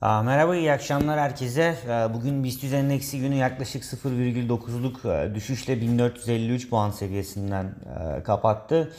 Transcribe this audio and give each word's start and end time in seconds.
Merhaba, 0.00 0.56
iyi 0.56 0.72
akşamlar 0.72 1.20
herkese. 1.20 1.76
Ee, 1.88 2.14
Bugün 2.14 2.44
BIST 2.44 2.64
endeksi 2.64 3.20
günü 3.20 3.34
yaklaşık 3.34 3.82
0,9'luk 3.84 5.30
e, 5.30 5.34
düşüşle 5.34 5.80
1453 5.80 6.70
puan 6.70 6.90
seviyesinden 6.90 7.64
e, 7.64 8.22
kapattı. 8.22 8.92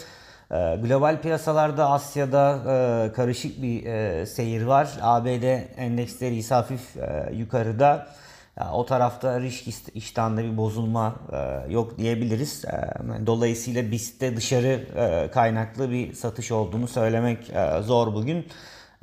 E, 0.51 0.55
Global 0.55 1.21
piyasalarda 1.21 1.89
Asya'da 1.89 2.61
karışık 3.15 3.61
bir 3.61 3.85
seyir 4.25 4.63
var. 4.63 4.89
ABD 5.01 5.43
endeksleri 5.77 6.35
ise 6.35 6.55
hafif 6.55 6.95
yukarıda. 7.33 8.07
O 8.73 8.85
tarafta 8.85 9.41
risk 9.41 9.67
iştahında 9.95 10.43
bir 10.43 10.57
bozulma 10.57 11.15
yok 11.69 11.97
diyebiliriz. 11.97 12.65
Dolayısıyla 13.25 13.91
BIST'te 13.91 14.37
dışarı 14.37 14.87
kaynaklı 15.33 15.91
bir 15.91 16.13
satış 16.13 16.51
olduğunu 16.51 16.87
söylemek 16.87 17.51
zor 17.81 18.13
bugün. 18.13 18.45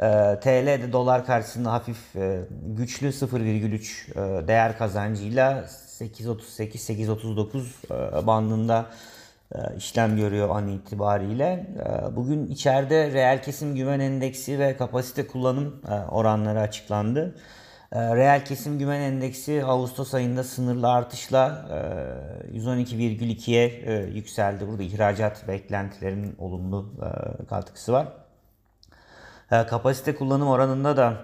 E, 0.02 0.40
TL'de 0.40 0.92
dolar 0.92 1.26
karşısında 1.26 1.72
hafif 1.72 2.16
e, 2.16 2.40
güçlü 2.66 3.08
0,3 3.08 4.42
e, 4.42 4.48
değer 4.48 4.78
kazancıyla 4.78 5.64
8.38-8.39 6.00 8.22
e, 8.22 8.26
bandında 8.26 8.86
işlem 9.76 10.16
görüyor 10.16 10.56
an 10.56 10.68
itibariyle. 10.68 11.66
Bugün 12.16 12.46
içeride 12.46 13.12
reel 13.12 13.42
kesim 13.42 13.74
güven 13.74 14.00
endeksi 14.00 14.58
ve 14.58 14.76
kapasite 14.76 15.26
kullanım 15.26 15.80
oranları 16.10 16.60
açıklandı. 16.60 17.34
E, 17.94 18.16
Reel 18.16 18.44
kesim 18.44 18.78
güven 18.78 19.00
endeksi 19.00 19.64
Ağustos 19.64 20.14
ayında 20.14 20.44
sınırlı 20.44 20.92
artışla 20.92 21.68
e, 22.52 22.58
112,2'ye 22.58 23.66
e, 23.66 23.92
yükseldi. 24.14 24.68
Burada 24.68 24.82
ihracat 24.82 25.48
beklentilerinin 25.48 26.36
olumlu 26.38 26.94
katkısı 27.48 27.92
var. 27.92 28.08
E, 29.52 29.66
Kapasite 29.66 30.14
kullanım 30.14 30.48
oranında 30.48 30.96
da 30.96 31.16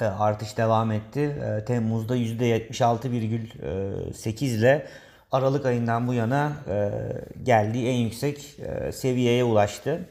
e, 0.00 0.04
artış 0.04 0.56
devam 0.56 0.92
etti. 0.92 1.20
E, 1.20 1.64
Temmuz'da 1.64 2.16
%76,8 2.16 4.44
ile 4.44 4.86
Aralık 5.32 5.66
ayından 5.66 6.08
bu 6.08 6.14
yana 6.14 6.52
geldiği 7.42 7.88
en 7.88 7.96
yüksek 7.96 8.56
seviyeye 8.92 9.44
ulaştı. 9.44 10.08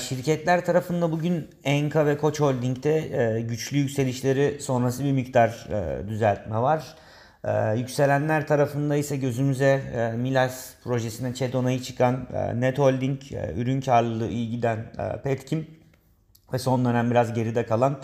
Şirketler 0.00 0.64
tarafında 0.64 1.12
bugün 1.12 1.50
Enka 1.64 2.06
ve 2.06 2.18
Koç 2.18 2.40
Holding'de 2.40 3.40
güçlü 3.48 3.76
yükselişleri 3.76 4.60
sonrası 4.60 5.04
bir 5.04 5.12
miktar 5.12 5.68
düzeltme 6.08 6.58
var. 6.58 6.94
Yükselenler 7.76 8.46
tarafında 8.46 8.96
ise 8.96 9.16
gözümüze 9.16 9.80
Milas 10.16 10.74
projesine 10.84 11.34
ÇED 11.34 11.54
onayı 11.54 11.82
çıkan 11.82 12.26
Net 12.54 12.78
Holding, 12.78 13.20
ürün 13.56 13.80
karlılığı 13.80 14.28
iyi 14.28 14.50
giden 14.50 14.78
Petkim 15.24 15.66
ve 16.52 16.58
son 16.58 16.84
dönem 16.84 17.10
biraz 17.10 17.32
geride 17.34 17.66
kalan 17.66 17.98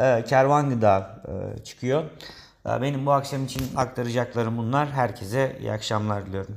e, 0.00 0.24
Kervan 0.24 0.70
Gıda 0.70 1.22
e, 1.28 1.64
çıkıyor. 1.64 2.04
E, 2.66 2.82
Benim 2.82 3.06
bu 3.06 3.12
akşam 3.12 3.44
için 3.44 3.62
aktaracaklarım 3.76 4.58
bunlar. 4.58 4.88
Herkese 4.90 5.56
iyi 5.60 5.72
akşamlar 5.72 6.26
diliyorum. 6.26 6.56